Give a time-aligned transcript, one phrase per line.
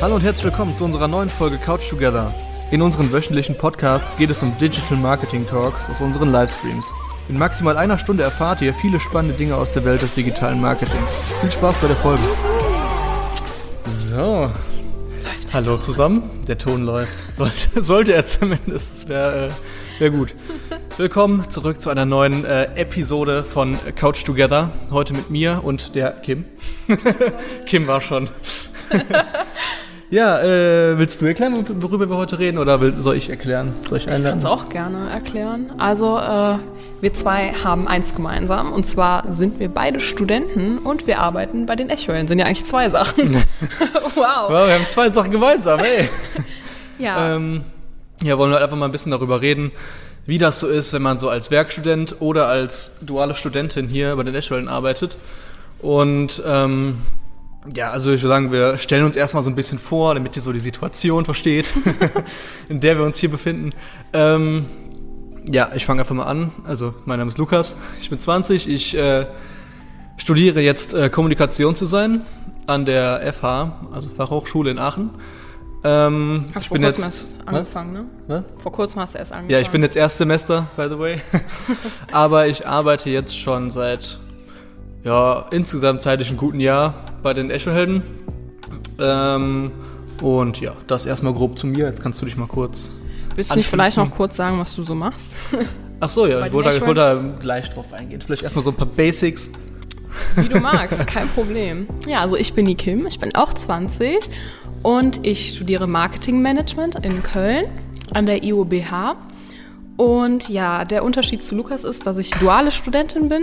[0.00, 2.32] Hallo und herzlich willkommen zu unserer neuen Folge Couch Together.
[2.70, 6.86] In unseren wöchentlichen Podcasts geht es um Digital Marketing Talks aus unseren Livestreams.
[7.28, 11.20] In maximal einer Stunde erfahrt ihr viele spannende Dinge aus der Welt des digitalen Marketings.
[11.40, 12.22] Viel Spaß bei der Folge.
[13.90, 14.52] So.
[15.52, 16.22] Hallo zusammen.
[16.46, 17.34] Der Ton läuft.
[17.34, 19.08] Sollte, sollte er zumindest.
[19.08, 20.36] Wäre äh, wär gut.
[20.98, 24.72] Willkommen zurück zu einer neuen äh, Episode von Couch Together.
[24.90, 26.44] Heute mit mir und der Kim.
[27.66, 28.28] Kim war schon.
[30.10, 33.74] ja, äh, willst du erklären, worüber wir heute reden oder will, soll ich erklären?
[33.88, 34.38] Soll ich Ich kann einladen?
[34.40, 35.70] es auch gerne erklären.
[35.78, 36.56] Also, äh,
[37.00, 38.72] wir zwei haben eins gemeinsam.
[38.72, 42.26] Und zwar sind wir beide Studenten und wir arbeiten bei den Echoellen.
[42.26, 43.36] Sind ja eigentlich zwei Sachen.
[44.16, 44.48] wow.
[44.48, 46.08] Wow, wir haben zwei Sachen gemeinsam, ey.
[46.98, 47.36] Ja.
[47.36, 47.60] Ähm,
[48.20, 49.70] ja, wollen wir einfach mal ein bisschen darüber reden,
[50.28, 54.24] wie das so ist, wenn man so als Werkstudent oder als duale Studentin hier bei
[54.24, 55.16] den Eschwellen arbeitet.
[55.80, 56.98] Und ähm,
[57.74, 60.42] ja, also ich würde sagen, wir stellen uns erstmal so ein bisschen vor, damit ihr
[60.42, 61.72] so die Situation versteht,
[62.68, 63.70] in der wir uns hier befinden.
[64.12, 64.66] Ähm,
[65.50, 66.52] ja, ich fange einfach mal an.
[66.66, 69.24] Also, mein Name ist Lukas, ich bin 20, ich äh,
[70.18, 72.20] studiere jetzt äh, Kommunikation zu sein
[72.66, 75.08] an der FH, also Fachhochschule in Aachen.
[75.84, 78.04] Ähm, Hast ich vor bin kurzem jetzt, erst angefangen, ne?
[78.26, 78.42] Was?
[78.62, 79.50] Vor kurzem hast du erst angefangen.
[79.50, 81.20] Ja, ich bin jetzt Erstsemester, by the way.
[82.12, 84.18] Aber ich arbeite jetzt schon seit,
[85.04, 88.02] ja, insgesamt seit ich einen guten Jahr bei den Echohelden.
[88.98, 89.70] Ähm,
[90.20, 91.86] und ja, das erstmal grob zu mir.
[91.86, 92.90] Jetzt kannst du dich mal kurz.
[93.36, 95.38] Willst du nicht vielleicht noch kurz sagen, was du so machst?
[96.00, 98.20] Ach so, ja, ich wollte, ich wollte da gleich drauf eingehen.
[98.20, 99.50] Vielleicht erstmal so ein paar Basics.
[100.36, 101.86] Wie du magst, kein Problem.
[102.06, 104.28] Ja, also ich bin die Kim, ich bin auch 20
[104.88, 107.66] und ich studiere Marketingmanagement in Köln
[108.14, 109.16] an der IOBH.
[109.98, 113.42] Und ja, der Unterschied zu Lukas ist, dass ich duale Studentin bin.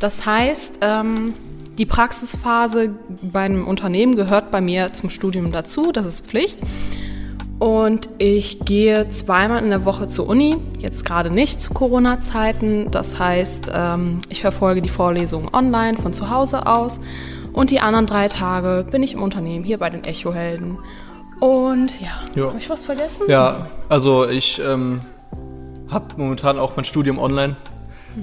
[0.00, 1.32] Das heißt, ähm,
[1.78, 2.90] die Praxisphase
[3.22, 6.58] bei einem Unternehmen gehört bei mir zum Studium dazu, das ist Pflicht.
[7.58, 12.90] Und ich gehe zweimal in der Woche zur Uni, jetzt gerade nicht zu Corona-Zeiten.
[12.90, 17.00] Das heißt, ähm, ich verfolge die Vorlesungen online von zu Hause aus.
[17.52, 20.78] Und die anderen drei Tage bin ich im Unternehmen hier bei den Echohelden.
[21.40, 22.46] Und ja, Ja.
[22.48, 23.24] habe ich was vergessen?
[23.28, 25.02] Ja, also ich ähm,
[25.90, 27.56] habe momentan auch mein Studium online.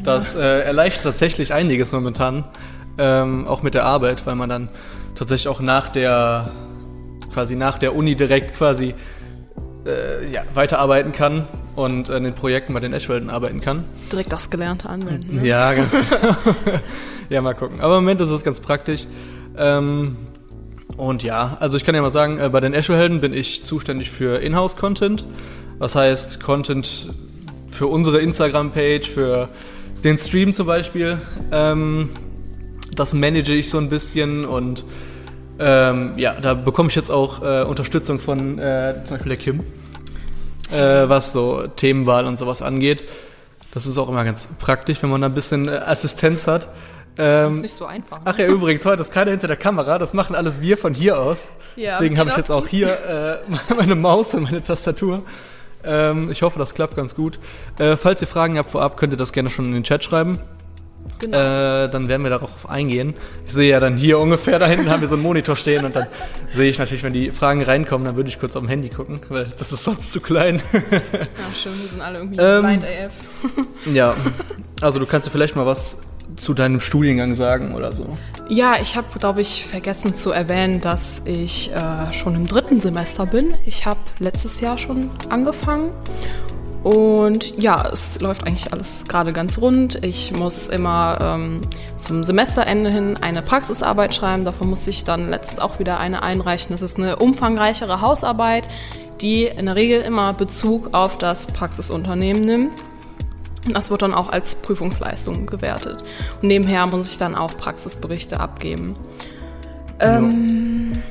[0.03, 2.43] Das äh, erleichtert tatsächlich einiges momentan,
[2.97, 4.69] ähm, auch mit der Arbeit, weil man dann
[5.15, 6.51] tatsächlich auch nach der
[7.33, 8.93] quasi nach der Uni direkt quasi
[9.89, 11.45] äh, ja, weiterarbeiten kann
[11.75, 13.85] und an den Projekten bei den Eschwelden arbeiten kann.
[14.11, 15.37] Direkt das Gelernte anwenden.
[15.37, 15.47] Ne?
[15.47, 16.35] Ja, ganz genau.
[17.29, 17.81] ja, mal gucken.
[17.81, 19.05] Aber im Moment ist es ganz praktisch.
[19.57, 20.17] Ähm,
[20.97, 24.11] und ja, also ich kann ja mal sagen, äh, bei den Echo-Helden bin ich zuständig
[24.11, 25.25] für Inhouse-Content.
[25.77, 27.09] Was heißt Content
[27.69, 29.49] für unsere Instagram-Page, für
[30.03, 31.17] den Stream zum Beispiel.
[31.51, 32.09] Ähm,
[32.95, 34.85] das manage ich so ein bisschen und
[35.59, 39.59] ähm, ja, da bekomme ich jetzt auch äh, Unterstützung von äh, zum Beispiel der Kim,
[40.71, 43.05] äh, was so Themenwahl und sowas angeht.
[43.73, 46.69] Das ist auch immer ganz praktisch, wenn man da ein bisschen äh, Assistenz hat.
[47.15, 48.17] Das Ähm, ist nicht so einfach.
[48.17, 48.21] ne?
[48.25, 51.19] ach ja, übrigens, heute ist keiner hinter der Kamera, das machen alles wir von hier
[51.19, 51.47] aus.
[51.75, 55.23] Ja, Deswegen habe ich jetzt auch hier äh, meine Maus und meine Tastatur.
[55.83, 57.39] Ähm, ich hoffe, das klappt ganz gut.
[57.77, 60.39] Äh, falls ihr Fragen habt vorab, könnt ihr das gerne schon in den Chat schreiben.
[61.21, 61.37] Genau.
[61.37, 63.13] Äh, dann werden wir darauf eingehen.
[63.45, 65.93] Ich sehe ja dann hier ungefähr, da hinten haben wir so einen Monitor stehen und
[65.95, 66.07] dann
[66.53, 69.19] sehe ich natürlich, wenn die Fragen reinkommen, dann würde ich kurz auf dem Handy gucken,
[69.27, 70.61] weil das ist sonst zu klein.
[70.73, 71.19] ja,
[71.53, 73.13] schön, wir sind alle irgendwie Ähm, blind AF.
[73.93, 74.15] ja,
[74.81, 76.03] also du kannst dir vielleicht mal was
[76.37, 78.17] zu deinem Studiengang sagen oder so.
[78.47, 83.25] Ja, ich habe, glaube ich, vergessen zu erwähnen, dass ich äh, schon im dritten Semester
[83.25, 83.55] bin.
[83.65, 85.91] Ich habe letztes Jahr schon angefangen.
[86.83, 90.03] Und ja, es läuft eigentlich alles gerade ganz rund.
[90.03, 91.61] Ich muss immer ähm,
[91.97, 94.45] zum Semesterende hin eine Praxisarbeit schreiben.
[94.45, 96.71] Davon muss ich dann letztens auch wieder eine einreichen.
[96.71, 98.67] Das ist eine umfangreichere Hausarbeit,
[99.19, 102.71] die in der Regel immer Bezug auf das Praxisunternehmen nimmt.
[103.65, 106.01] Und das wird dann auch als Prüfungsleistung gewertet.
[106.41, 108.95] Und nebenher muss ich dann auch Praxisberichte abgeben.
[109.99, 111.03] Ähm,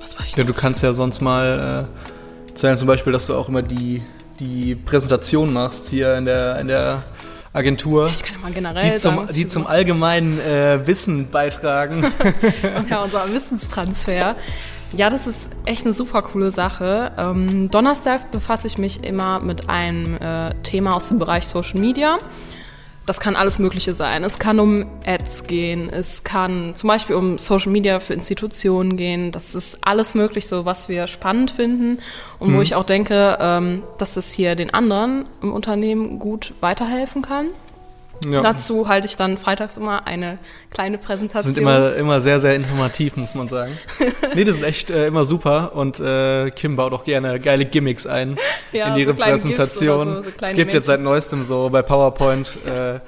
[0.00, 3.34] was war ich Ja, du kannst ja sonst mal äh, erzählen, zum Beispiel, dass du
[3.36, 4.02] auch immer die,
[4.40, 7.02] die Präsentation machst hier in der, in der
[7.52, 8.10] Agentur.
[8.14, 12.04] Ich kann ja mal generell Die zum, sagen, die zum allgemeinen äh, Wissen beitragen.
[12.90, 14.36] ja, unser Wissenstransfer.
[14.92, 17.12] Ja, das ist echt eine super coole Sache.
[17.16, 22.18] Ähm, donnerstags befasse ich mich immer mit einem äh, Thema aus dem Bereich Social Media.
[23.10, 24.22] Das kann alles Mögliche sein.
[24.22, 29.32] Es kann um Ads gehen, es kann zum Beispiel um Social Media für Institutionen gehen.
[29.32, 31.98] Das ist alles möglich, so was wir spannend finden
[32.38, 37.22] und wo ich auch denke, ähm, dass das hier den anderen im Unternehmen gut weiterhelfen
[37.22, 37.46] kann.
[38.28, 38.42] Ja.
[38.42, 40.38] Dazu halte ich dann freitags immer eine
[40.70, 41.54] kleine Präsentation.
[41.54, 43.78] sind immer, immer sehr, sehr informativ, muss man sagen.
[44.34, 48.06] nee, die sind echt äh, immer super und äh, Kim baut auch gerne geile Gimmicks
[48.06, 48.36] ein
[48.72, 50.06] Ja, in so ihre GIFs Präsentation.
[50.16, 50.82] so, so es gibt jetzt Männchen.
[50.82, 53.00] seit neuestem so bei PowerPoint äh,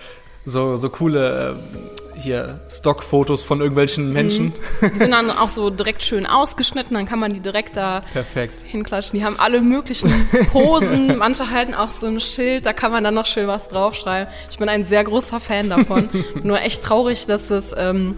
[0.44, 4.52] so, so coole äh, hier Stockfotos von irgendwelchen Menschen.
[4.80, 8.62] Die sind dann auch so direkt schön ausgeschnitten, dann kann man die direkt da Perfekt.
[8.62, 9.18] hinklatschen.
[9.18, 10.10] Die haben alle möglichen
[10.50, 11.16] Posen.
[11.18, 14.32] Manche halten auch so ein Schild, da kann man dann noch schön was draufschreiben.
[14.50, 16.08] Ich bin ein sehr großer Fan davon.
[16.42, 18.16] Nur echt traurig, dass es ähm,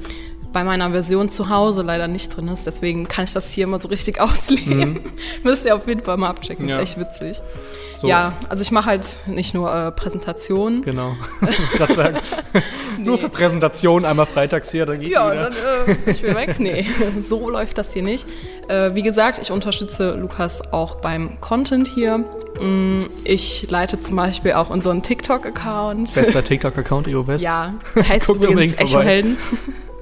[0.54, 2.66] bei meiner Version zu Hause leider nicht drin ist.
[2.66, 5.00] Deswegen kann ich das hier immer so richtig ausleben.
[5.42, 6.64] Müsst ihr auf jeden Fall mal abchecken.
[6.64, 6.70] Mhm.
[6.70, 6.76] Ja.
[6.76, 7.42] Ist echt witzig.
[7.96, 10.82] So, Ja, also ich mache halt nicht nur äh, Präsentationen.
[10.82, 11.14] Genau.
[11.76, 12.18] Gerade sagen.
[12.98, 15.50] Nur für Präsentation einmal freitags hier, dann geht Ja, wieder.
[15.50, 16.56] dann äh, ich bin weg.
[16.58, 16.86] Nee,
[17.20, 18.26] so läuft das hier nicht.
[18.68, 22.18] Äh, wie gesagt, ich unterstütze Lukas auch beim Content hier.
[22.60, 26.14] Mm, Ich leite zum Beispiel auch unseren TikTok-Account.
[26.14, 27.44] Bester TikTok-Account, EO West.
[27.44, 27.74] Ja,
[28.08, 28.74] heißt Guckt übrigens.
[28.78, 29.36] Echo-Helden.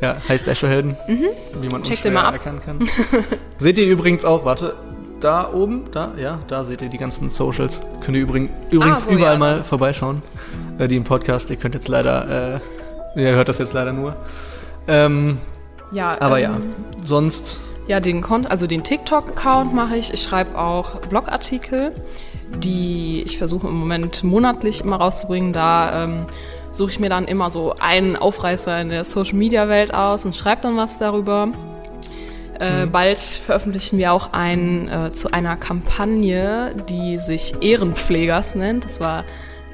[0.03, 1.85] Ja, heißt Echo-Helden, wie man Mhm.
[1.85, 2.35] Checkt mal ab.
[2.35, 2.81] erkennen kann.
[3.59, 4.75] seht ihr übrigens auch, warte,
[5.21, 7.81] da oben, da, ja, da seht ihr die ganzen Socials.
[8.01, 10.23] Könnt ihr übrigens, übrigens so, überall ja, mal vorbeischauen.
[10.79, 12.59] Äh, die im Podcast, ihr könnt jetzt leider,
[13.17, 14.17] äh, ihr hört das jetzt leider nur.
[14.89, 15.39] Ähm,
[15.93, 16.61] Ja, aber ähm, ja,
[17.05, 20.13] sonst, Ja, den Kon also den TikTok-Account mache ich.
[20.13, 21.93] Ich schreibe auch Blogartikel,
[22.57, 25.53] die ich versuche im Moment monatlich immer rauszubringen.
[25.53, 26.27] Da ähm,
[26.73, 30.77] suche ich mir dann immer so einen Aufreißer in der Social-Media-Welt aus und schreibe dann
[30.77, 31.49] was darüber.
[32.59, 38.85] Äh, Bald veröffentlichen wir auch ein, äh, zu einer Kampagne, die sich Ehrenpflegers nennt.
[38.85, 39.25] Das war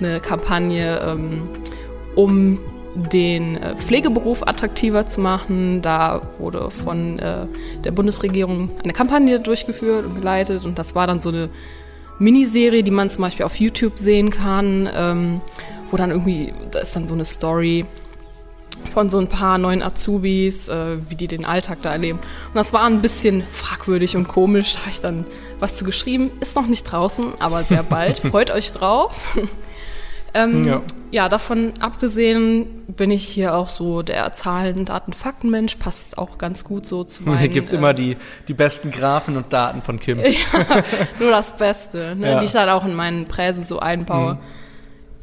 [0.01, 1.49] eine Kampagne, ähm,
[2.15, 2.59] um
[2.95, 5.83] den äh, Pflegeberuf attraktiver zu machen.
[5.83, 7.47] Da wurde von äh,
[7.85, 11.49] der Bundesregierung eine Kampagne durchgeführt und geleitet und das war dann so eine
[12.19, 15.41] Miniserie, die man zum Beispiel auf YouTube sehen kann, ähm,
[15.91, 17.87] wo dann irgendwie, da ist dann so eine Story
[18.93, 22.19] von so ein paar neuen Azubis, äh, wie die den Alltag da erleben.
[22.19, 24.75] Und das war ein bisschen fragwürdig und komisch.
[24.75, 25.27] Da habe ich dann
[25.59, 26.31] was zu geschrieben.
[26.41, 28.19] Ist noch nicht draußen, aber sehr bald.
[28.31, 29.37] Freut euch drauf.
[30.35, 30.83] ähm, Ja.
[31.11, 31.29] ja.
[31.29, 35.77] davon abgesehen bin ich hier auch so der Zahlen, Daten, Fakten-Mensch.
[35.77, 37.39] Passt auch ganz gut so zu meinen...
[37.39, 40.19] hier gibt's äh, immer die, die besten Graphen und Daten von Kim.
[41.19, 42.29] Nur das Beste, ne?
[42.29, 42.37] Ja.
[42.37, 42.41] Mhm.
[42.41, 44.39] die ich dann auch in meinen Präsen so einbaue.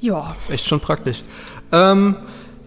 [0.06, 1.24] Ja, Ist echt schon praktisch.
[1.72, 2.16] Ähm,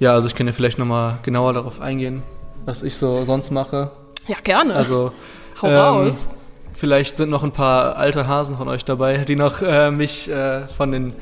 [0.01, 2.25] ja, also ich kann ja vielleicht nochmal genauer darauf eingehen,
[2.65, 3.93] was ich so sonst mache.
[4.27, 4.75] ja, gerne.
[4.75, 5.13] Also
[5.63, 6.29] Hau ähm, raus.
[6.73, 10.67] Vielleicht sind noch ein paar alte Hasen von euch dabei, die noch äh, mich äh,
[10.77, 11.13] von den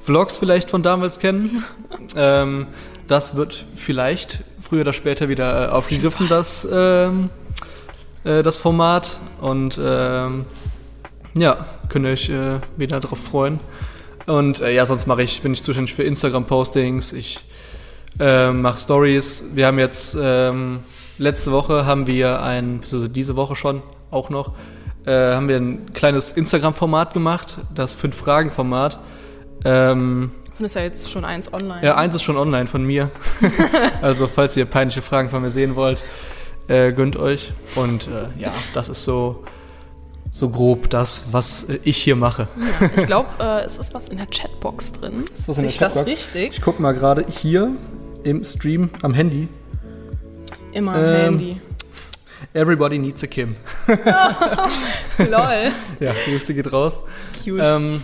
[0.00, 1.64] Vlogs vielleicht von damals kennen.
[2.16, 2.68] ähm,
[3.08, 7.30] das wird vielleicht früher oder später wieder äh, aufgegriffen, das, ähm,
[8.22, 9.18] äh, das Format.
[9.40, 10.44] Und ähm,
[11.34, 13.58] ja, könnt ihr euch äh, wieder darauf freuen.
[14.26, 17.12] Und äh, ja, sonst mache ich, bin ich zuständig für Instagram-Postings.
[17.12, 17.40] Ich
[18.18, 19.50] äh, mache Stories.
[19.54, 20.80] Wir haben jetzt ähm,
[21.18, 24.52] letzte Woche haben wir ein, also diese Woche schon auch noch,
[25.06, 29.00] äh, haben wir ein kleines Instagram-Format gemacht, das Fünf-Fragen-Format.
[29.64, 31.84] Ähm, Und ist ja jetzt schon eins online.
[31.84, 33.10] ja, eins ist schon online von mir.
[34.02, 36.04] also falls ihr peinliche Fragen von mir sehen wollt,
[36.68, 37.52] äh, gönnt euch.
[37.74, 39.44] Und äh, ja, das ist so
[40.34, 42.48] so grob das, was äh, ich hier mache.
[42.80, 45.22] Ja, ich glaube, äh, es ist was in der Chatbox drin.
[45.32, 46.10] Ist was in der ich das Chatbox?
[46.10, 46.52] richtig?
[46.54, 47.70] Ich guck mal gerade hier
[48.24, 49.48] im Stream am Handy.
[50.72, 51.60] Immer Ähm, Handy.
[52.52, 53.54] Everybody needs a Kim.
[55.18, 55.70] Lol.
[56.00, 56.98] Ja, Grüße geht raus.
[57.44, 57.62] Cute.
[57.62, 58.02] Ähm,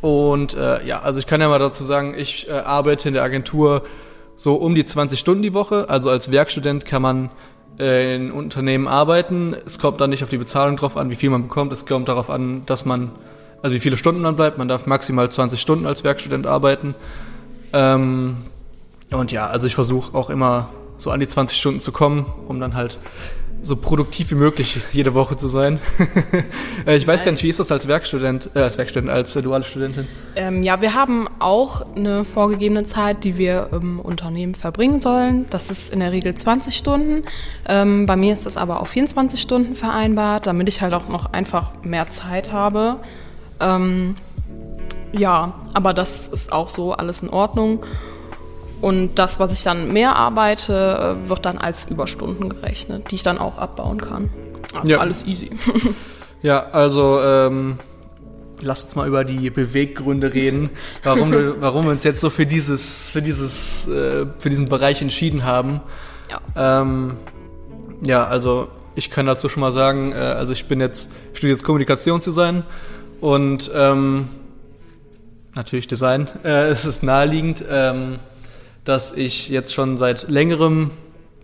[0.00, 3.22] und äh, ja, also ich kann ja mal dazu sagen, ich äh, arbeite in der
[3.22, 3.84] Agentur
[4.36, 5.88] so um die 20 Stunden die Woche.
[5.88, 7.30] Also als Werkstudent kann man äh,
[7.80, 9.56] in Unternehmen arbeiten.
[9.64, 11.72] Es kommt dann nicht auf die Bezahlung drauf an, wie viel man bekommt.
[11.72, 13.10] Es kommt darauf an, dass man,
[13.62, 14.58] also wie viele Stunden man bleibt.
[14.58, 16.94] Man darf maximal 20 Stunden als Werkstudent arbeiten.
[17.72, 18.36] Ähm,
[19.10, 20.68] und ja, also ich versuche auch immer
[20.98, 22.98] so an die 20 Stunden zu kommen, um dann halt
[23.62, 25.80] so produktiv wie möglich jede Woche zu sein.
[26.86, 29.42] Äh, ich weiß gar nicht, wie ist das als Werkstudent, äh, als Werkstudent, als äh,
[29.42, 30.08] duale Studentin?
[30.34, 35.44] Ähm, ja, wir haben auch eine vorgegebene Zeit, die wir im Unternehmen verbringen sollen.
[35.50, 37.24] Das ist in der Regel 20 Stunden.
[37.68, 41.34] Ähm, bei mir ist das aber auf 24 Stunden vereinbart, damit ich halt auch noch
[41.34, 42.96] einfach mehr Zeit habe.
[43.60, 44.16] Ähm,
[45.12, 47.84] ja, aber das ist auch so alles in Ordnung.
[48.80, 53.22] Und das, was ich dann mehr arbeite, äh, wird dann als Überstunden gerechnet, die ich
[53.22, 54.30] dann auch abbauen kann.
[54.74, 54.98] Also Ja.
[54.98, 55.50] alles easy.
[56.42, 57.78] Ja, also ähm,
[58.62, 60.70] lass uns mal über die Beweggründe reden,
[61.02, 65.02] warum, du, warum wir uns jetzt so für dieses, für dieses, äh, für diesen Bereich
[65.02, 65.82] entschieden haben.
[66.30, 66.80] Ja.
[66.80, 67.16] Ähm,
[68.02, 71.64] ja, also ich kann dazu schon mal sagen, äh, also ich bin jetzt studiere jetzt
[71.64, 72.62] Kommunikationsdesign
[73.20, 74.28] und ähm,
[75.54, 76.26] natürlich Design.
[76.42, 77.62] Äh, es ist naheliegend.
[77.68, 78.18] Ähm,
[78.84, 80.90] dass ich jetzt schon seit längerem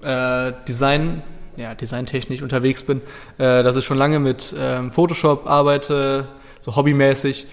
[0.03, 1.23] äh, Design,
[1.57, 3.01] ja, designtechnisch unterwegs bin,
[3.39, 6.29] äh, dass ich schon lange mit ähm, Photoshop arbeite,
[6.61, 7.47] so hobbymäßig.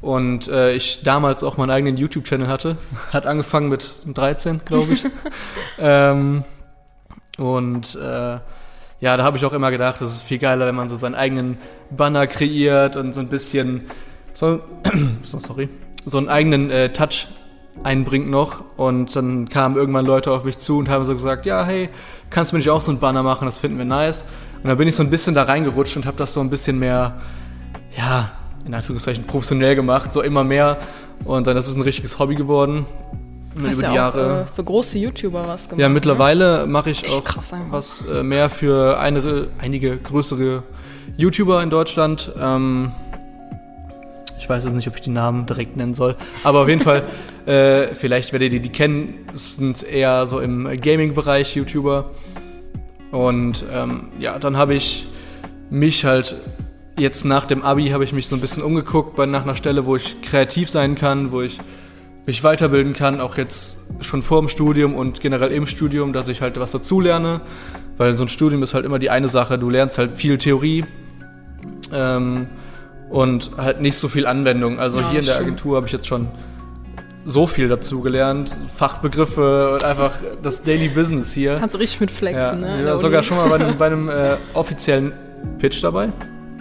[0.00, 2.78] Und äh, ich damals auch meinen eigenen YouTube-Channel hatte.
[3.12, 5.04] Hat angefangen mit 13, glaube ich.
[5.78, 6.44] ähm,
[7.36, 8.38] und äh,
[9.00, 11.14] ja, da habe ich auch immer gedacht, das ist viel geiler, wenn man so seinen
[11.14, 11.58] eigenen
[11.90, 13.84] Banner kreiert und so ein bisschen
[14.32, 14.60] so,
[15.22, 15.68] so sorry,
[16.04, 17.26] so einen eigenen äh, Touch
[17.82, 18.64] einbringt noch.
[18.76, 21.88] Und dann kamen irgendwann Leute auf mich zu und haben so gesagt, ja, hey,
[22.30, 24.24] kannst du mir nicht auch so einen Banner machen, das finden wir nice.
[24.62, 26.78] Und dann bin ich so ein bisschen da reingerutscht und habe das so ein bisschen
[26.78, 27.20] mehr,
[27.96, 28.32] ja,
[28.64, 30.78] in Anführungszeichen professionell gemacht, so immer mehr.
[31.24, 32.86] Und dann ist es ein richtiges Hobby geworden.
[33.62, 34.40] Hast über ja die auch Jahre.
[34.42, 35.80] äh, für große YouTuber was gemacht.
[35.80, 35.94] Ja, ne?
[35.94, 40.62] mittlerweile mache ich Echt auch krass was äh, mehr für eine, einige größere
[41.16, 42.32] YouTuber in Deutschland.
[42.40, 42.92] Ähm,
[44.40, 47.04] ich weiß jetzt nicht, ob ich die Namen direkt nennen soll, aber auf jeden Fall,
[47.46, 52.10] äh, vielleicht werdet ihr die kennen, es sind eher so im Gaming-Bereich YouTuber.
[53.10, 55.06] Und ähm, ja, dann habe ich
[55.68, 56.36] mich halt
[56.96, 59.96] jetzt nach dem Abi habe ich mich so ein bisschen umgeguckt nach einer Stelle, wo
[59.96, 61.58] ich kreativ sein kann, wo ich
[62.26, 66.40] mich weiterbilden kann, auch jetzt schon vor dem Studium und generell im Studium, dass ich
[66.40, 67.40] halt was dazulerne,
[67.96, 70.84] weil so ein Studium ist halt immer die eine Sache, du lernst halt viel Theorie.
[71.92, 72.46] Ähm,
[73.10, 74.78] und halt nicht so viel Anwendung.
[74.78, 75.36] Also Ja, hier in der.
[75.38, 76.28] Agentur habe ich jetzt schon
[77.26, 81.58] so viel dazu gelernt, Fachbegriffe und einfach das Daily Business hier.
[81.60, 82.82] Kannst du richtig mit flexen, Ja, ne?
[82.82, 85.12] der sogar schon mal bei einem, bei einem äh, offiziellen
[85.58, 86.08] Pitch dabei.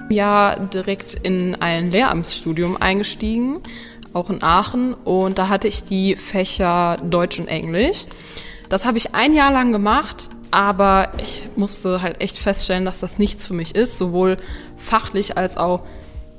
[0.10, 3.60] Ja, direkt in ein Lehramtsstudium eingestiegen,
[4.13, 4.96] auch in Aachen.
[4.96, 8.06] Und da hatte ich die Fächer Deutsch und Englisch.
[8.68, 13.18] Das habe ich ein Jahr lang gemacht, aber ich musste halt echt feststellen, dass das
[13.18, 14.38] nichts für mich ist, sowohl
[14.77, 15.84] fachlich als auch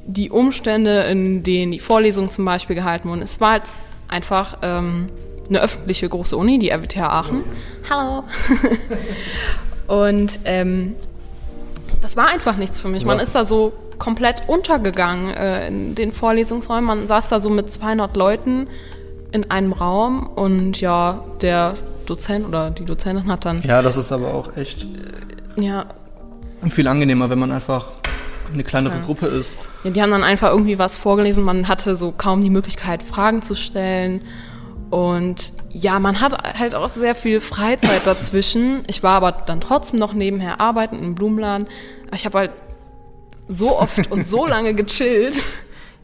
[0.06, 3.22] die Umstände, in denen die Vorlesungen zum Beispiel gehalten wurden.
[3.22, 3.62] Es war halt
[4.08, 5.08] einfach ähm,
[5.48, 7.42] eine öffentliche große Uni, die RWTH Aachen.
[7.88, 8.24] Hallo.
[9.86, 10.94] Und ähm,
[12.02, 13.04] das war einfach nichts für mich.
[13.04, 13.22] Man Ja.
[13.24, 16.84] ist da so komplett untergegangen äh, in den Vorlesungsräumen.
[16.84, 18.68] Man saß da so mit 200 Leuten
[19.32, 21.74] in einem Raum und ja, der
[22.06, 24.86] Dozent oder die Dozentin hat dann, Ja, das ist aber auch echt
[25.56, 25.84] ja,
[26.68, 27.88] viel angenehmer, wenn man einfach
[28.52, 29.02] eine kleinere Ja.
[29.04, 29.58] Gruppe ist.
[29.84, 31.44] ja, die haben dann einfach irgendwie was vorgelesen.
[31.44, 34.22] Man hatte so kaum die Möglichkeit, Fragen zu stellen.
[34.90, 38.82] Und ja, man hat halt auch sehr viel Freizeit dazwischen.
[38.88, 41.68] Ich war aber dann trotzdem noch nebenher arbeiten im Blumenladen.
[42.14, 42.50] Ich habe halt
[43.48, 45.36] so oft und so lange gechillt.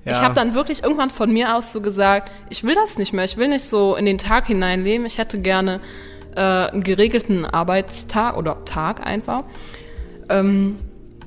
[0.04, 0.22] Ich Ja.
[0.22, 3.24] habe dann wirklich irgendwann von mir aus so gesagt, ich will das nicht mehr.
[3.24, 5.04] Ich will nicht so in den Tag hineinleben.
[5.04, 5.80] Ich hätte gerne
[6.36, 9.42] äh, einen geregelten Arbeitstag oder Tag einfach.
[10.28, 10.76] Ähm,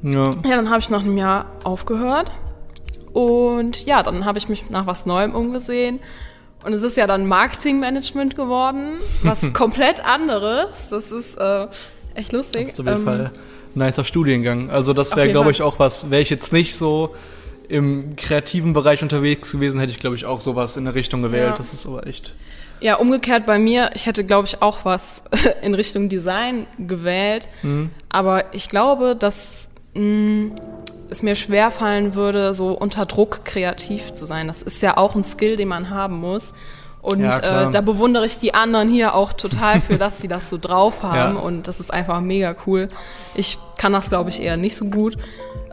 [0.04, 0.32] Ja.
[0.32, 2.32] ja, dann habe ich nach einem Jahr aufgehört.
[3.14, 6.00] Und ja, dann habe ich mich nach was Neuem umgesehen.
[6.64, 10.90] Und es ist ja dann Marketingmanagement geworden, was komplett anderes.
[10.90, 11.68] Das ist äh,
[12.16, 12.72] echt lustig.
[12.72, 13.32] Auf jeden Ähm, Fall
[13.76, 14.70] nicer Studiengang.
[14.70, 17.16] Also das wäre, glaube ich, auch was, wäre ich jetzt nicht so
[17.68, 21.52] im kreativen Bereich unterwegs gewesen, hätte ich, glaube ich, auch sowas in der Richtung gewählt.
[21.52, 21.56] Ja.
[21.56, 22.34] Das ist aber echt.
[22.82, 25.24] Ja, umgekehrt bei mir, ich hätte, glaube ich, auch was
[25.62, 27.48] in Richtung Design gewählt.
[27.62, 27.92] Mhm.
[28.10, 30.56] Aber ich glaube, dass mh,
[31.10, 34.48] es mir schwer fallen würde, so unter Druck kreativ zu sein.
[34.48, 36.54] Das ist ja auch ein Skill, den man haben muss.
[37.02, 40.50] Und Ja, äh, da bewundere ich die anderen hier auch total für, dass sie das
[40.50, 41.36] so drauf haben.
[41.36, 41.42] Ja.
[41.42, 42.90] Und das ist einfach mega cool.
[43.36, 45.18] Ich kann das, glaube ich, eher nicht so gut.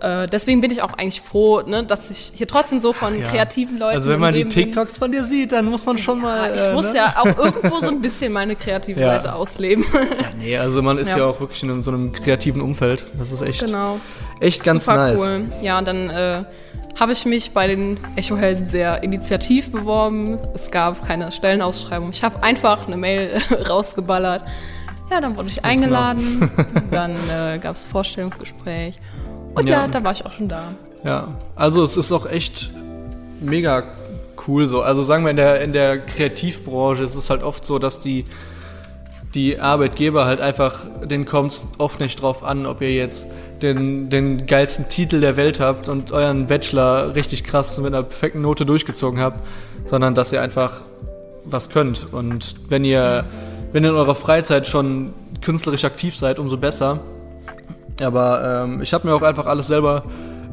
[0.01, 3.25] Äh, deswegen bin ich auch eigentlich froh, ne, dass ich hier trotzdem so von Ja.
[3.27, 4.65] kreativen Leuten Also wenn man die umgeben bin.
[4.73, 6.53] TikToks von dir sieht, dann muss man schon mal.
[6.55, 6.99] Ich äh, muss ne?
[6.99, 9.15] ja auch irgendwo so ein bisschen meine kreative Ja.
[9.15, 9.85] Seite ausleben.
[9.93, 11.25] Ja, nee, also man ist ja, Ja.
[11.27, 13.07] auch wirklich in so einem kreativen Umfeld.
[13.19, 13.99] Das ist echt, genau.
[14.41, 15.21] echt ganz Super nice.
[15.21, 15.45] cool.
[15.63, 16.45] Ja, und dann äh,
[17.01, 20.39] habe ich mich bei den Echo-Helden sehr initiativ beworben.
[20.55, 22.11] Es gab keine Stellenausschreibung.
[22.11, 23.39] Ich habe einfach eine Mail
[23.69, 24.43] rausgeballert.
[25.11, 25.69] Ja, dann wurde ich genau.
[25.69, 26.51] eingeladen.
[26.91, 28.99] dann äh, gab es Vorstellungsgespräch.
[29.57, 29.83] Und ja.
[29.83, 29.89] Ja.
[29.89, 30.75] dann war ich auch schon da.
[31.03, 32.71] Ja, also es ist auch echt
[33.41, 33.85] mega
[34.47, 34.83] cool so.
[34.83, 38.25] Also sagen wir in der, in der Kreativbranche ist es halt oft so, dass die,
[39.35, 43.27] die Arbeitgeber halt einfach, denen kommt es oft nicht drauf an, ob ihr jetzt
[43.63, 48.43] den, den geilsten Titel der Welt habt und euren Bachelor richtig krass mit einer perfekten
[48.43, 49.43] Note durchgezogen habt,
[49.87, 50.83] sondern dass ihr einfach
[51.45, 52.13] was könnt.
[52.13, 53.25] Und wenn ihr,
[53.73, 57.01] wenn ihr in eurer Freizeit schon künstlerisch aktiv seid, umso besser.
[58.03, 60.05] Aber ähm, ich habe mir auch einfach alles selber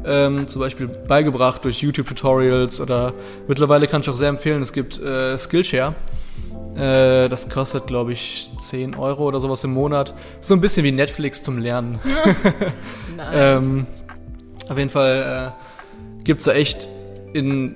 [0.05, 3.13] ähm, zum Beispiel beigebracht durch YouTube-Tutorials oder
[3.47, 5.95] mittlerweile kann ich auch sehr empfehlen, es gibt äh, Skillshare.
[6.75, 10.13] Äh, das kostet, glaube ich, 10 Euro oder sowas im Monat.
[10.41, 11.99] So ein bisschen wie Netflix zum Lernen.
[12.03, 12.35] Nice.
[13.31, 13.87] Ähm,
[14.69, 16.89] auf jeden Fall äh, gibt's da echt
[17.33, 17.75] in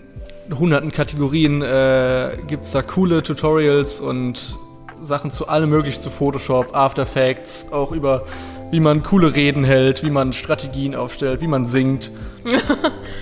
[0.51, 4.57] hunderten Kategorien äh, gibt's da coole Tutorials und
[5.01, 8.25] Sachen zu allem möglichen, zu Photoshop, After Effects, auch über
[8.71, 12.11] wie man coole Reden hält, wie man Strategien aufstellt, wie man singt.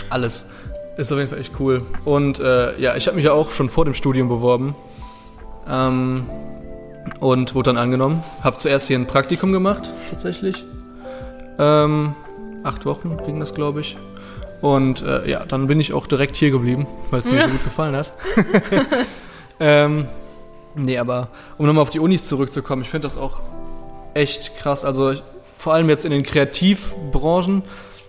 [0.10, 0.50] Alles.
[0.98, 1.84] Ist auf jeden Fall echt cool.
[2.06, 4.76] Und äh, ja, ich habe mich ja auch schon vor dem Studium beworben.
[5.70, 6.24] Ähm,
[7.20, 8.24] und wurde dann angenommen.
[8.44, 10.64] Habe zuerst hier ein Praktikum gemacht, tatsächlich.
[11.60, 12.16] Ähm,
[12.64, 13.98] acht Wochen ging das, glaube ich.
[14.62, 17.64] Und äh, ja, dann bin ich auch direkt hier geblieben, weil es mir so gut
[17.64, 18.14] gefallen hat.
[19.60, 20.08] ähm,
[20.76, 23.42] nee, aber um nochmal auf die Unis zurückzukommen, ich finde das auch
[24.14, 24.86] echt krass.
[24.86, 25.24] Also ich,
[25.58, 27.64] vor allem jetzt in den Kreativbranchen,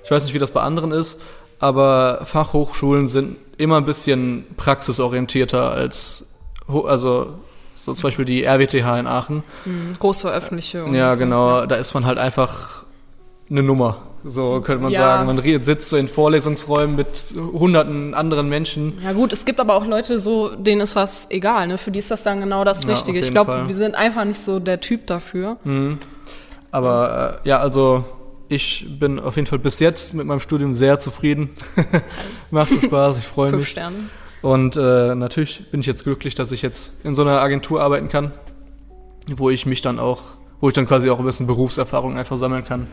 [0.05, 1.21] ich weiß nicht, wie das bei anderen ist,
[1.59, 6.27] aber Fachhochschulen sind immer ein bisschen praxisorientierter als,
[6.69, 7.35] also
[7.75, 9.43] so zum Beispiel die RWTH in Aachen.
[9.65, 10.85] Mhm, große öffentliche.
[10.93, 11.67] Ja, genau, ja.
[11.67, 12.85] da ist man halt einfach
[13.49, 13.99] eine Nummer.
[14.25, 15.01] So könnte man ja.
[15.01, 15.27] sagen.
[15.27, 18.95] Man sitzt so in Vorlesungsräumen mit hunderten anderen Menschen.
[19.05, 21.69] Ja gut, es gibt aber auch Leute, so denen ist das egal.
[21.69, 21.79] Ne?
[21.79, 23.21] Für die ist das dann genau das Richtige.
[23.21, 25.59] ich glaube, wir sind einfach nicht so der Typ dafür.
[25.63, 25.99] Mhm.
[26.77, 28.05] Aber äh, ja, also
[28.49, 31.57] ich bin auf jeden Fall bis jetzt mit meinem Studium sehr zufrieden.
[32.51, 33.61] Macht Spaß, ich freue mich.
[33.61, 33.97] Fünf Sterne.
[34.43, 38.09] Und äh, natürlich bin ich jetzt glücklich, dass ich jetzt in so einer Agentur arbeiten
[38.09, 38.31] kann,
[39.35, 40.21] wo ich mich dann auch,
[40.61, 42.89] wo ich dann quasi auch ein bisschen Berufserfahrung einfach sammeln kann.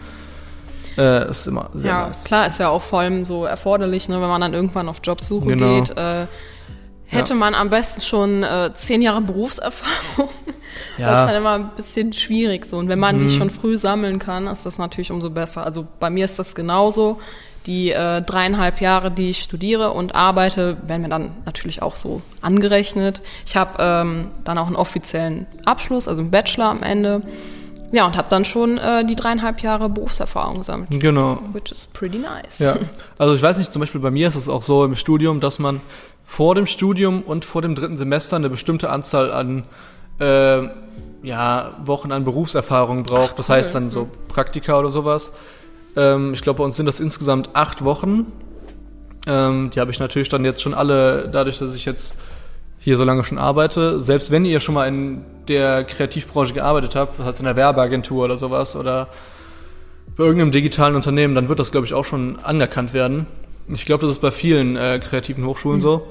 [0.97, 2.23] Äh, ist immer sehr ja, nice.
[2.23, 5.45] klar, ist ja auch vor allem so erforderlich, ne, wenn man dann irgendwann auf Jobsuche
[5.47, 5.81] genau.
[5.81, 5.97] geht.
[5.97, 6.27] Äh,
[7.13, 7.39] hätte ja.
[7.39, 10.29] man am besten schon äh, zehn Jahre Berufserfahrung.
[10.97, 11.09] Ja.
[11.09, 12.77] Das ist dann immer ein bisschen schwierig so.
[12.77, 13.21] Und wenn man mhm.
[13.21, 15.65] die schon früh sammeln kann, ist das natürlich umso besser.
[15.65, 17.19] Also bei mir ist das genauso.
[17.65, 22.21] Die äh, dreieinhalb Jahre, die ich studiere und arbeite, werden mir dann natürlich auch so
[22.41, 23.21] angerechnet.
[23.45, 27.21] Ich habe ähm, dann auch einen offiziellen Abschluss, also einen Bachelor am Ende.
[27.93, 30.89] Ja, und habe dann schon äh, die dreieinhalb Jahre Berufserfahrung gesammelt.
[30.99, 31.39] Genau.
[31.53, 32.59] Which is pretty nice.
[32.59, 32.75] Ja.
[33.19, 35.59] Also ich weiß nicht, zum Beispiel bei mir ist es auch so im Studium, dass
[35.59, 35.79] man
[36.23, 39.63] vor dem Studium und vor dem dritten Semester eine bestimmte Anzahl an
[40.19, 40.67] äh,
[41.23, 43.31] ja, Wochen an Berufserfahrung braucht.
[43.31, 45.31] Ach, das heißt dann so Praktika oder sowas.
[45.95, 48.31] Ähm, ich glaube, bei uns sind das insgesamt acht Wochen.
[49.25, 52.15] Ähm, die habe ich natürlich dann jetzt schon alle, dadurch, dass ich jetzt
[52.79, 54.01] hier so lange schon arbeite.
[54.01, 58.25] Selbst wenn ihr schon mal in der Kreativbranche gearbeitet habt, das heißt in der Werbeagentur
[58.25, 59.07] oder sowas oder
[60.17, 63.25] bei irgendeinem digitalen Unternehmen, dann wird das, glaube ich, auch schon anerkannt werden.
[63.67, 65.81] Ich glaube, das ist bei vielen äh, kreativen Hochschulen mhm.
[65.81, 66.07] so.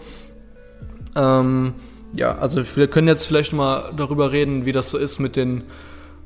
[1.16, 1.74] Ähm,
[2.14, 5.64] ja, also wir können jetzt vielleicht mal darüber reden, wie das so ist mit den,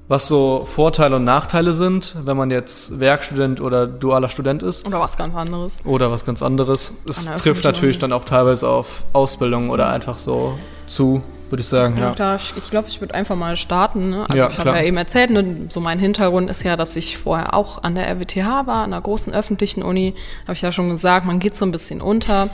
[0.09, 4.87] was so Vorteile und Nachteile sind, wenn man jetzt Werkstudent oder dualer Student ist.
[4.87, 5.79] Oder was ganz anderes.
[5.85, 6.95] Oder was ganz anderes.
[7.09, 11.97] Es trifft natürlich dann auch teilweise auf Ausbildung oder einfach so zu, würde ich sagen.
[11.99, 12.37] Ja, ja.
[12.37, 14.11] ich glaube, ich würde einfach mal starten.
[14.11, 14.27] Ne?
[14.29, 17.19] Also ja, ich habe ja eben erzählt, ne, so mein Hintergrund ist ja, dass ich
[17.19, 20.15] vorher auch an der RWTH war, an einer großen öffentlichen Uni.
[20.45, 22.49] Habe ich ja schon gesagt, man geht so ein bisschen unter.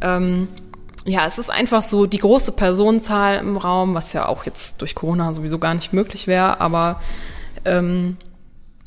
[0.00, 0.48] Ähm,
[1.04, 4.94] ja, es ist einfach so die große Personenzahl im Raum, was ja auch jetzt durch
[4.94, 6.60] Corona sowieso gar nicht möglich wäre.
[6.60, 7.00] Aber
[7.64, 8.16] ähm,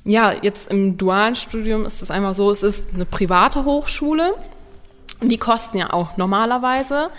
[0.03, 4.33] ja, jetzt im dualen Studium ist es einfach so, es ist eine private Hochschule
[5.19, 7.09] und die kosten ja auch normalerweise.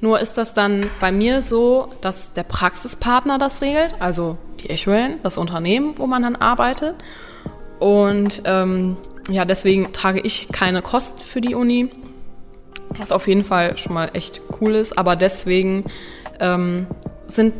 [0.00, 5.18] Nur ist das dann bei mir so, dass der Praxispartner das regelt, also die Echoellen,
[5.22, 6.94] das Unternehmen, wo man dann arbeitet.
[7.78, 8.96] Und ähm,
[9.30, 11.90] ja, deswegen trage ich keine Kosten für die Uni
[12.90, 14.96] was auf jeden Fall schon mal echt cool ist.
[14.96, 15.84] Aber deswegen
[16.40, 16.86] ähm,
[17.26, 17.54] sind,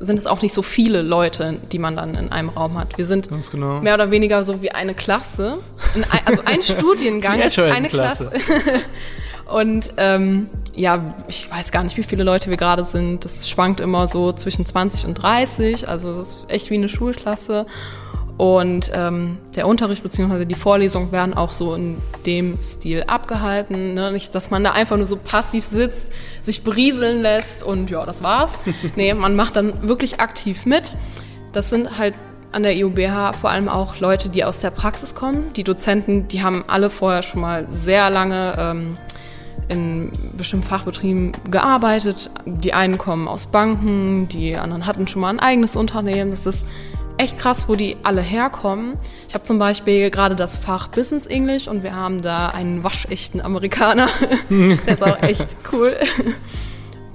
[0.00, 2.98] sind es auch nicht so viele Leute, die man dann in einem Raum hat.
[2.98, 3.80] Wir sind genau.
[3.80, 5.58] mehr oder weniger so wie eine Klasse.
[5.94, 8.30] Ein, also ein Studiengang ist eine Klasse.
[8.30, 8.62] Klasse.
[9.46, 13.24] Und ähm, ja, ich weiß gar nicht, wie viele Leute wir gerade sind.
[13.24, 15.88] Das schwankt immer so zwischen 20 und 30.
[15.88, 17.66] Also es ist echt wie eine Schulklasse.
[18.36, 20.44] Und ähm, der Unterricht bzw.
[20.44, 23.94] die Vorlesungen werden auch so in dem Stil abgehalten.
[23.94, 24.10] Ne?
[24.10, 26.10] Nicht, dass man da einfach nur so passiv sitzt,
[26.42, 28.58] sich berieseln lässt und ja, das war's.
[28.96, 30.96] nee, man macht dann wirklich aktiv mit.
[31.52, 32.14] Das sind halt
[32.50, 35.52] an der IUBH vor allem auch Leute, die aus der Praxis kommen.
[35.54, 38.92] Die Dozenten, die haben alle vorher schon mal sehr lange ähm,
[39.68, 42.30] in bestimmten Fachbetrieben gearbeitet.
[42.44, 46.30] Die einen kommen aus Banken, die anderen hatten schon mal ein eigenes Unternehmen.
[46.30, 46.66] Das ist
[47.16, 48.96] echt krass, wo die alle herkommen.
[49.28, 53.40] Ich habe zum Beispiel gerade das Fach Business English und wir haben da einen waschechten
[53.40, 54.08] Amerikaner.
[54.50, 55.96] Der ist auch echt cool.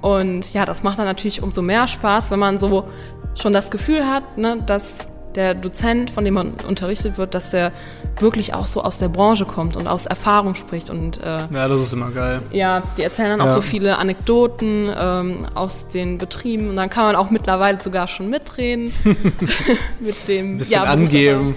[0.00, 2.88] Und ja, das macht dann natürlich umso mehr Spaß, wenn man so
[3.34, 7.72] schon das Gefühl hat, ne, dass der Dozent, von dem man unterrichtet wird, dass der
[8.18, 10.90] wirklich auch so aus der Branche kommt und aus Erfahrung spricht.
[10.90, 12.42] Und, äh, ja, das ist immer geil.
[12.50, 17.04] Ja, die erzählen dann auch so viele Anekdoten ähm, aus den Betrieben und dann kann
[17.04, 18.92] man auch mittlerweile sogar schon mitreden
[20.00, 21.56] mit dem bisschen ja, angeben.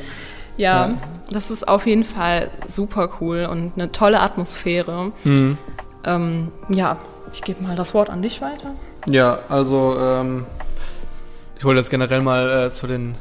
[0.58, 0.98] Ja, ja,
[1.32, 5.12] das ist auf jeden Fall super cool und eine tolle Atmosphäre.
[5.24, 5.58] Mhm.
[6.06, 6.98] Ähm, ja,
[7.34, 8.76] ich gebe mal das Wort an dich weiter.
[9.08, 10.46] Ja, also ähm,
[11.58, 13.16] ich wollte jetzt generell mal äh, zu den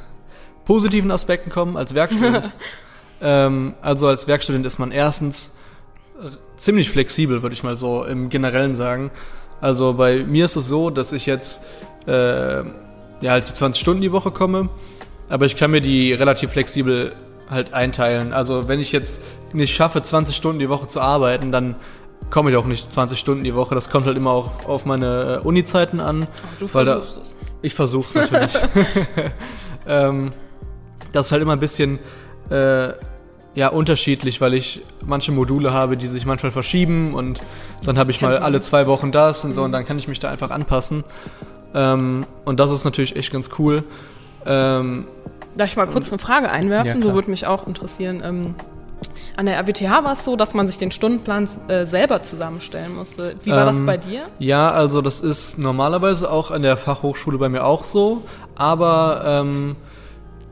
[0.64, 2.52] positiven Aspekten kommen als Werkstudent.
[3.20, 5.54] ähm, also als Werkstudent ist man erstens
[6.56, 9.10] ziemlich flexibel, würde ich mal so im Generellen sagen.
[9.60, 11.62] Also bei mir ist es so, dass ich jetzt
[12.06, 14.68] äh, ja halt die 20 Stunden die Woche komme,
[15.28, 17.12] aber ich kann mir die relativ flexibel
[17.48, 18.32] halt einteilen.
[18.32, 19.20] Also wenn ich jetzt
[19.52, 21.76] nicht schaffe, 20 Stunden die Woche zu arbeiten, dann
[22.30, 23.74] komme ich auch nicht 20 Stunden die Woche.
[23.74, 26.26] Das kommt halt immer auch auf meine äh, Uni-Zeiten an.
[26.58, 27.36] Du weil da- versuchst es.
[27.60, 28.54] Ich versuch's natürlich.
[29.86, 30.32] ähm,
[31.12, 31.98] das ist halt immer ein bisschen
[32.50, 32.88] äh,
[33.54, 37.40] ja, unterschiedlich, weil ich manche Module habe, die sich manchmal verschieben und
[37.84, 38.42] dann habe ich mal man.
[38.42, 41.04] alle zwei Wochen das und so und dann kann ich mich da einfach anpassen.
[41.74, 43.84] Ähm, und das ist natürlich echt ganz cool.
[44.46, 45.06] Ähm,
[45.56, 46.96] Darf ich mal kurz eine Frage einwerfen?
[46.96, 48.22] Ja, so würde mich auch interessieren.
[48.24, 48.54] Ähm,
[49.36, 53.34] an der RWTH war es so, dass man sich den Stundenplan äh, selber zusammenstellen musste.
[53.44, 54.22] Wie war das Ähm, bei dir?
[54.38, 58.22] Ja, also das ist normalerweise auch an der Fachhochschule bei mir auch so,
[58.54, 59.76] aber ähm,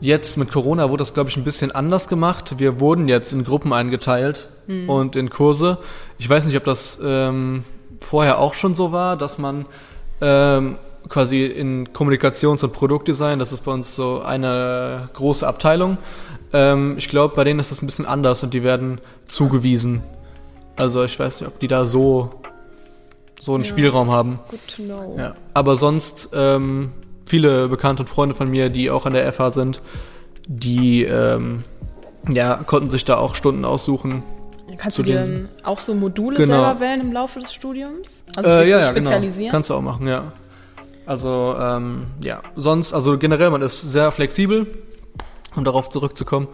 [0.00, 2.54] jetzt mit Corona wurde das, glaube ich, ein bisschen anders gemacht.
[2.58, 4.48] Wir wurden jetzt in Gruppen eingeteilt
[4.86, 5.78] und in Kurse.
[6.18, 7.64] Ich weiß nicht, ob das ähm,
[8.00, 9.66] vorher auch schon so war, dass man
[10.20, 10.76] ähm,
[11.08, 15.98] quasi in Kommunikations- und Produktdesign, das ist bei uns so eine große Abteilung.
[16.52, 20.02] Ähm, ich glaube, bei denen ist das ein bisschen anders und die werden zugewiesen.
[20.76, 22.30] Also ich weiß nicht, ob die da so
[23.40, 23.70] so einen Ja.
[23.70, 24.38] Spielraum haben.
[24.50, 25.16] Good to know.
[25.18, 25.34] Ja.
[25.54, 26.92] Aber sonst ähm,
[27.30, 29.80] viele Bekannte und Freunde von mir, die auch an der FH sind,
[30.46, 31.64] die ähm,
[32.28, 34.22] ja, konnten sich da auch Stunden aussuchen.
[34.76, 36.54] Kannst du dir dann auch so Module Genau.
[36.64, 38.24] selber wählen im Laufe des Studiums?
[38.36, 39.10] Also Äh, dich ja, so ja, genau.
[39.10, 39.52] spezialisieren?
[39.52, 40.32] Kannst du auch machen, ja.
[41.06, 44.66] Also, ähm, ja, sonst, also generell, man ist sehr flexibel,
[45.56, 46.48] um darauf zurückzukommen.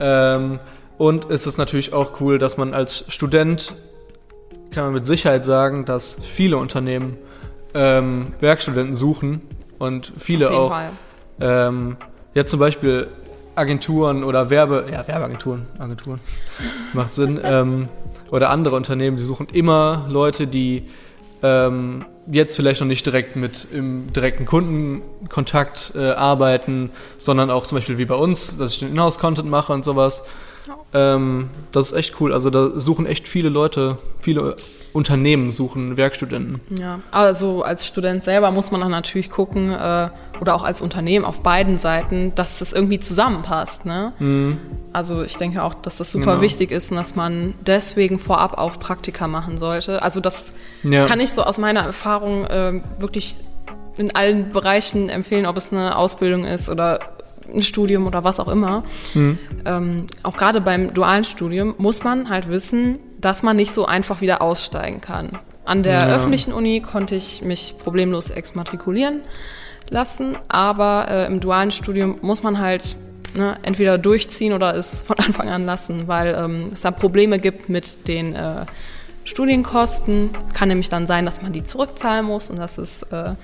[0.00, 0.58] Ähm,
[0.98, 3.72] und es ist natürlich auch cool, dass man als Student,
[4.70, 7.18] kann man mit Sicherheit sagen, dass viele Unternehmen
[7.74, 9.42] ähm, Werkstudenten suchen
[9.80, 10.72] und viele auch
[11.40, 11.96] ähm,
[12.34, 13.08] ja, zum Beispiel
[13.56, 16.20] Agenturen oder Werbe, ja, Werbeagenturen, Agenturen,
[16.92, 17.40] macht Sinn.
[17.44, 17.88] ähm,
[18.30, 20.84] oder andere Unternehmen, die suchen immer Leute, die
[21.42, 27.78] ähm, jetzt vielleicht noch nicht direkt mit im direkten Kundenkontakt äh, arbeiten, sondern auch zum
[27.78, 30.22] Beispiel wie bei uns, dass ich den Inhouse-Content mache und sowas.
[30.94, 32.32] Ähm, das ist echt cool.
[32.32, 34.56] Also da suchen echt viele Leute, viele
[34.92, 36.60] Unternehmen suchen Werkstudenten.
[36.76, 40.08] Ja, also als Student selber muss man dann natürlich gucken, äh,
[40.40, 43.84] oder auch als Unternehmen auf beiden Seiten, dass das irgendwie zusammenpasst.
[43.86, 44.12] Ne?
[44.92, 46.30] Also ich denke auch, dass das super Mhm.
[46.30, 46.40] Genau.
[46.42, 50.02] wichtig ist und dass man deswegen vorab auch Praktika machen sollte.
[50.02, 51.06] Also das Ja.
[51.06, 53.36] kann ich so aus meiner Erfahrung äh, wirklich
[53.96, 56.98] in allen Bereichen empfehlen, ob es eine Ausbildung ist oder
[57.54, 58.84] ein Studium oder was auch immer.
[59.14, 59.38] Mhm.
[59.64, 64.20] Ähm, auch gerade beim dualen Studium muss man halt wissen, dass man nicht so einfach
[64.20, 65.38] wieder aussteigen kann.
[65.64, 66.14] An der Ja.
[66.14, 69.20] öffentlichen Uni konnte ich mich problemlos exmatrikulieren
[69.88, 72.96] lassen, aber äh, im dualen Studium muss man halt
[73.36, 77.68] ne, entweder durchziehen oder es von Anfang an lassen, weil ähm, es da Probleme gibt
[77.68, 78.64] mit den äh,
[79.24, 80.30] Studienkosten.
[80.54, 83.34] Kann nämlich dann sein, dass man die zurückzahlen muss und das ist äh,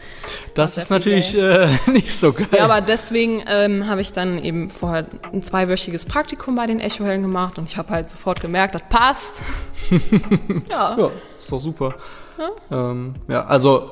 [0.54, 2.48] Das ist natürlich äh, nicht so geil.
[2.52, 7.22] ja, aber deswegen ähm, habe ich dann eben vorher ein zweiwöchiges Praktikum bei den Echohellen
[7.22, 9.42] gemacht und ich habe halt sofort gemerkt, das passt.
[10.70, 10.96] ja.
[10.98, 11.94] Ja, ist doch super.
[12.38, 13.90] Ja, ähm, ja also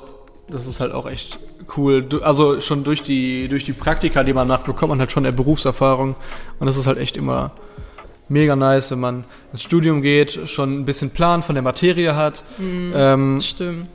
[0.49, 1.39] das ist halt auch echt
[1.77, 2.07] cool.
[2.23, 5.33] Also schon durch die, durch die Praktika, die man macht, bekommt man halt schon eine
[5.33, 6.17] Berufserfahrung.
[6.59, 7.53] Und das ist halt echt immer
[8.29, 12.45] mega nice, wenn man ins Studium geht, schon ein bisschen Plan von der Materie hat,
[12.59, 13.89] ähm, Stimmt.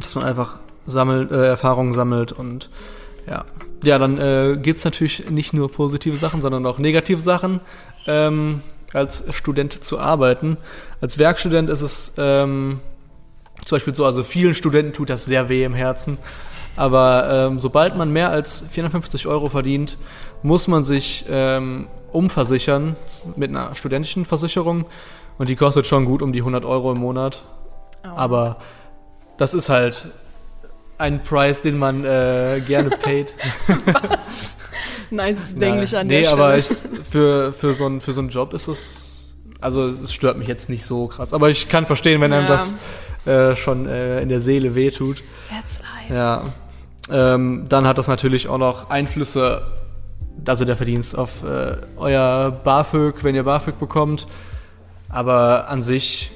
[0.00, 2.70] dass man einfach sammelt, äh, Erfahrungen sammelt und
[3.26, 3.44] ja.
[3.82, 7.60] Ja, dann äh, gibt's natürlich nicht nur positive Sachen, sondern auch negative Sachen.
[8.06, 10.56] Ähm, als Student zu arbeiten.
[11.00, 12.80] Als Werkstudent ist es ähm,
[13.64, 16.18] zum Beispiel so, also vielen Studenten tut das sehr weh im Herzen.
[16.76, 19.96] Aber ähm, sobald man mehr als 450 Euro verdient,
[20.42, 22.96] muss man sich ähm, umversichern
[23.36, 24.86] mit einer studentischen Versicherung.
[25.38, 27.42] Und die kostet schon gut um die 100 Euro im Monat.
[28.02, 28.56] Aber
[29.36, 30.08] das ist halt
[30.98, 33.34] ein Preis, den man äh, gerne paid.
[35.10, 36.96] Nice Englisch an nee, der aber Stelle.
[37.00, 40.48] ich, für, für, so einen, für so einen Job ist es, also es stört mich
[40.48, 41.34] jetzt nicht so krass.
[41.34, 42.56] Aber ich kann verstehen, wenn einem Ja.
[42.56, 42.76] das
[43.26, 45.22] äh, schon äh, in der Seele wehtut.
[45.50, 46.14] That's life.
[46.14, 46.52] Ja.
[47.10, 49.62] Ähm, dann hat das natürlich auch noch Einflüsse,
[50.46, 54.26] also der Verdienst auf äh, euer BAföG, wenn ihr BAföG bekommt.
[55.08, 56.30] Aber an sich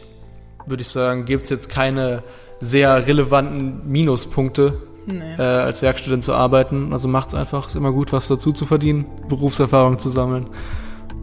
[0.67, 2.23] würde ich sagen, gibt es jetzt keine
[2.61, 4.75] sehr relevanten Minuspunkte,
[5.07, 5.35] Nee.
[5.39, 6.93] äh, als Werkstudent zu arbeiten.
[6.93, 10.47] Also macht es einfach, ist immer gut, was dazu zu verdienen, Berufserfahrung zu sammeln.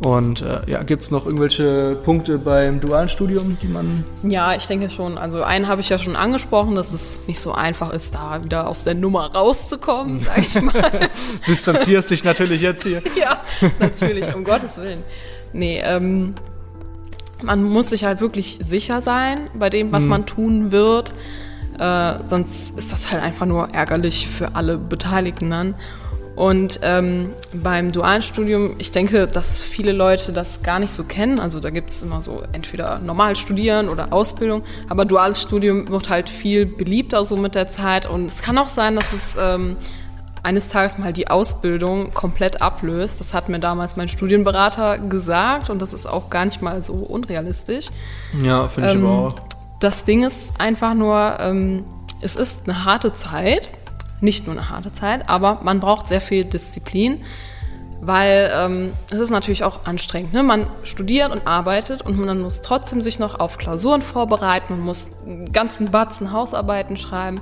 [0.04, 4.04] Und äh, ja, gibt es noch irgendwelche Punkte beim dualen Studium, die man.
[4.22, 5.18] Ja, ich denke schon.
[5.18, 8.68] Also einen habe ich ja schon angesprochen, dass es nicht so einfach ist, da wieder
[8.68, 11.10] aus der Nummer rauszukommen, sag ich mal.
[11.48, 13.02] Distanzierst dich natürlich jetzt hier.
[13.20, 13.42] ja,
[13.80, 15.04] natürlich, um Gottes Willen.
[15.52, 16.36] Nee, ähm,
[17.42, 21.14] man muss sich halt wirklich sicher sein bei dem, was man tun wird.
[21.80, 25.76] Äh, sonst ist das halt einfach nur ärgerlich für alle Beteiligten dann.
[26.38, 31.40] Und ähm, beim dualen Studium, ich denke, dass viele Leute das gar nicht so kennen.
[31.40, 36.10] Also da gibt es immer so entweder normal studieren oder Ausbildung, aber duales Studium wird
[36.10, 38.06] halt viel beliebter so mit der Zeit.
[38.06, 39.78] Und es kann auch sein, dass es ähm,
[40.44, 43.20] eines Tages mal die Ausbildung komplett ablöst.
[43.20, 46.94] Das hat mir damals mein Studienberater gesagt und das ist auch gar nicht mal so
[46.94, 47.88] unrealistisch.
[48.44, 49.36] Ja, finde ich Ähm, aber auch.
[49.80, 51.84] Das Ding ist einfach nur, ähm,
[52.22, 53.70] es ist eine harte Zeit,
[54.22, 57.24] nicht nur eine harte Zeit, aber man braucht sehr viel Disziplin,
[58.02, 60.34] weil ähm, es ist natürlich auch anstrengend.
[60.34, 60.44] Ne?
[60.44, 65.08] Man studiert und arbeitet und man muss trotzdem sich noch auf Klausuren vorbereiten, man muss
[65.26, 67.42] einen ganzen Batzen Hausarbeiten schreiben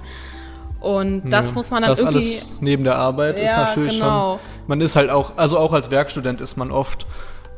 [0.79, 1.53] und das Ja.
[1.55, 2.17] muss man dann das irgendwie...
[2.19, 4.33] alles neben der Arbeit ist Ja, natürlich genau.
[4.37, 4.39] schon.
[4.67, 7.05] Man ist halt auch, also auch als Werkstudent ist man oft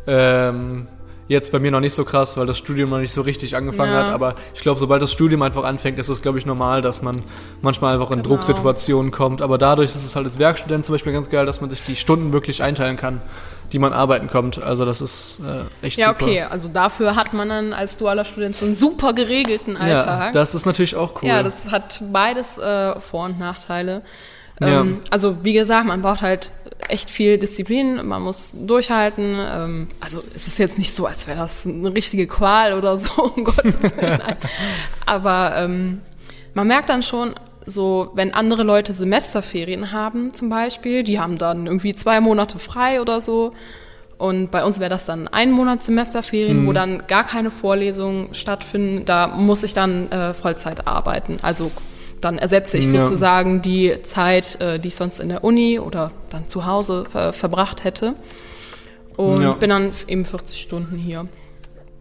[0.07, 0.87] ähm,
[1.27, 3.91] jetzt bei mir noch nicht so krass, weil das Studium noch nicht so richtig angefangen
[3.91, 4.05] Ja.
[4.07, 4.13] hat.
[4.13, 7.21] Aber ich glaube, sobald das Studium einfach anfängt, ist es, glaube ich, normal, dass man
[7.61, 8.29] manchmal einfach in Genau.
[8.35, 9.41] Drucksituationen kommt.
[9.41, 11.95] Aber dadurch ist es halt als Werkstudent zum Beispiel ganz geil, dass man sich die
[11.97, 13.21] Stunden wirklich einteilen kann,
[13.73, 14.61] die man arbeiten kommt.
[14.63, 15.39] Also das ist
[15.81, 16.23] äh, echt Ja, super.
[16.25, 20.33] okay, also dafür hat man dann als dualer Student so einen super geregelten Ja, Alltag.
[20.33, 21.27] das ist natürlich auch cool.
[21.27, 24.01] Ja, das hat beides äh, Vor- und Nachteile.
[24.61, 24.81] Ja.
[24.81, 26.51] Ähm, also wie gesagt, man braucht halt
[26.89, 29.35] echt viel Disziplin, man muss durchhalten.
[29.39, 33.23] Ähm, also es ist jetzt nicht so, als wäre das eine richtige Qual oder so,
[33.35, 34.21] um Gottes Willen.
[35.05, 36.01] Aber ähm,
[36.53, 41.67] man merkt dann schon, so wenn andere Leute Semesterferien haben zum Beispiel, die haben dann
[41.67, 43.53] irgendwie zwei Monate frei oder so.
[44.17, 49.05] Und bei uns wäre das dann ein Monat Semesterferien, wo dann gar keine Vorlesungen stattfinden.
[49.05, 51.37] Da muss ich dann äh, Vollzeit arbeiten.
[51.43, 51.71] Also
[52.21, 53.03] dann ersetze ich Ja.
[53.03, 57.31] sozusagen die Zeit, äh, die ich sonst in der Uni oder dann zu Hause äh,
[57.31, 58.13] verbracht hätte.
[59.15, 59.53] Und Ja.
[59.53, 61.27] bin dann eben 40 Stunden hier.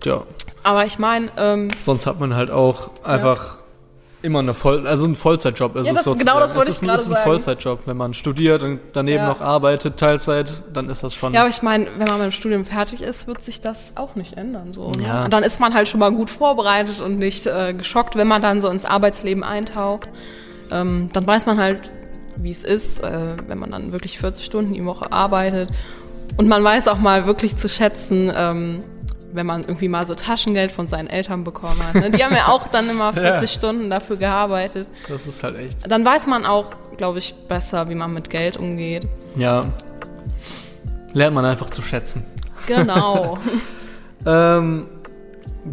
[0.05, 0.23] ja.
[0.63, 3.59] Aber ich meine, ähm, Sonst hat man halt auch einfach
[4.27, 6.27] immer eine Voll, also ein Vollzeitjob ist Ja, es das- sozusagen.
[6.29, 7.25] genau das wollte es ist, ich ein- gerade ist ein sagen.
[7.25, 7.81] Vollzeitjob.
[7.87, 9.29] Wenn man studiert und daneben Ja.
[9.29, 11.33] noch arbeitet, Teilzeit, dann ist das schon.
[11.33, 14.15] ja, aber ich meine, wenn man mit dem Studium fertig ist, wird sich das auch
[14.17, 14.73] nicht ändern.
[14.73, 15.05] So, ne?
[15.07, 15.25] Ja.
[15.25, 18.43] Und dann ist man halt schon mal gut vorbereitet und nicht äh, geschockt, wenn man
[18.43, 20.09] dann so ins Arbeitsleben eintaucht.
[20.71, 21.91] Ähm, dann weiß man halt,
[22.37, 25.71] wie es ist, äh, wenn man dann wirklich 40 Stunden die Woche arbeitet.
[26.37, 28.83] Und man weiß auch mal wirklich zu schätzen, ähm,
[29.33, 31.95] wenn man irgendwie mal so Taschengeld von seinen Eltern bekommen hat.
[31.95, 32.11] Ne?
[32.11, 34.89] Die haben ja auch dann immer 40 Stunden dafür gearbeitet.
[35.09, 35.79] das ist halt echt.
[35.91, 39.07] Dann weiß man auch, glaube ich, besser, wie man mit Geld umgeht.
[39.37, 39.65] Ja.
[41.13, 42.25] Lernt man einfach zu schätzen.
[42.67, 43.39] Genau.
[44.29, 44.89] Ähm,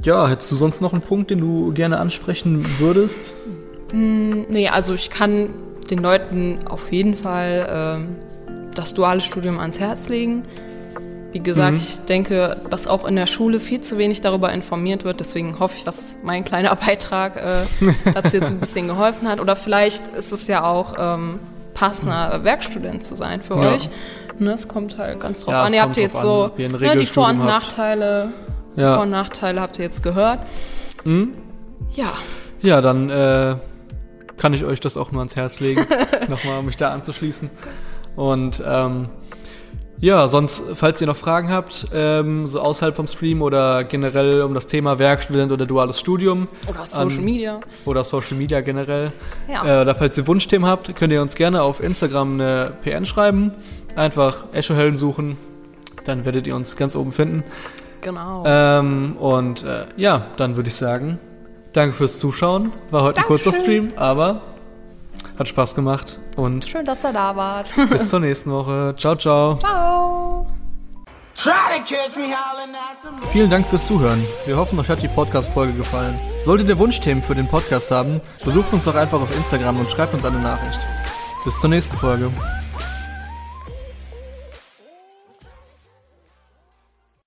[0.04, 3.34] ja, hättest du sonst noch einen Punkt, den du gerne ansprechen würdest?
[3.92, 5.50] nee, also ich kann
[5.92, 8.16] den Leuten auf jeden Fall ähm,
[8.74, 10.44] das duale Studium ans Herz legen.
[11.34, 15.19] Wie gesagt, ich denke, dass auch in der Schule viel zu wenig darüber informiert wird.
[15.19, 17.65] Deswegen hoffe ich, dass mein kleiner Beitrag äh,
[18.13, 19.39] dazu jetzt ein bisschen geholfen hat.
[19.41, 21.39] Oder vielleicht ist es ja auch ähm,
[21.74, 23.72] passender Werkstudent zu sein für Ja.
[23.74, 23.89] euch.
[24.39, 25.74] Ne, es kommt halt ganz drauf Ja, an.
[25.74, 27.48] Ihr habt jetzt so an, ein ne, die Vor- und habt.
[27.48, 28.30] Nachteile,
[28.76, 28.93] die Ja.
[28.96, 30.39] Vor- und Nachteile habt ihr jetzt gehört.
[31.91, 32.13] Ja,
[32.62, 33.56] Ja, dann äh,
[34.38, 35.86] kann ich euch das auch nur ans Herz legen,
[36.30, 37.50] nochmal um mich da anzuschließen.
[38.15, 39.10] Und ähm,
[40.04, 44.54] ja, sonst, falls ihr noch Fragen habt, ähm, so außerhalb vom Stream oder generell um
[44.54, 47.60] das Thema Werkstudent oder duales Studium oder Social An- Media.
[47.86, 49.13] oder Social Media generell,
[49.50, 49.80] Ja.
[49.80, 53.52] äh, oder falls ihr Wunschthemen habt, könnt ihr uns gerne auf Instagram eine PN schreiben.
[53.96, 55.38] Einfach Echohellen suchen,
[56.06, 57.44] dann werdet ihr uns ganz oben finden.
[58.02, 58.44] Genau.
[58.46, 61.18] Ähm, und äh, ja, dann würde ich sagen,
[61.72, 62.74] danke fürs Zuschauen.
[62.92, 63.89] War heute ein kurzer Dankeschön.
[63.92, 64.42] Stream, aber
[65.38, 66.19] hat Spaß gemacht.
[66.36, 67.74] Und Schön, dass ihr da wart.
[67.89, 68.96] bis zur nächsten Woche.
[68.98, 69.58] Ciao, ciao.
[69.58, 70.48] Ciao.
[73.32, 74.24] Vielen Dank fürs Zuhören.
[74.46, 76.17] Wir hoffen, euch hat die Podcast-Folge gefallen.
[76.46, 80.13] Solltet ihr Wunschthemen für den Podcast haben, besucht uns doch einfach auf Instagram und schreibt
[80.13, 80.80] uns eine Nachricht.
[81.43, 82.32] Bis zur nächsten Folge.